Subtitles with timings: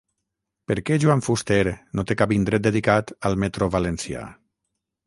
[0.71, 1.59] Per què Joan Fuster
[1.99, 4.27] no té cap indret dedicat al metro valencià?